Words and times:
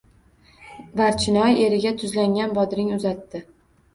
Barchinoy 1.01 1.59
eriga 1.65 1.93
tuzlangan 2.01 2.57
bodring 2.61 2.89
uzatdi. 2.97 3.45